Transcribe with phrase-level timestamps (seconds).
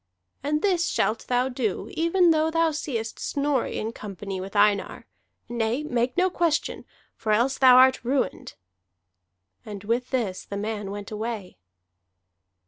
[0.41, 5.05] "And this shalt thou do even though thou seest Snorri in company with Einar.
[5.47, 6.85] Nay, make no question,
[7.15, 8.55] for else thou art ruined."
[9.63, 11.59] And with this the man went away.